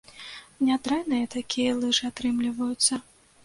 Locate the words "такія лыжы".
1.37-2.09